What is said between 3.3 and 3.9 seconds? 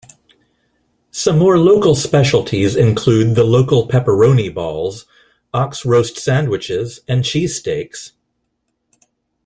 the local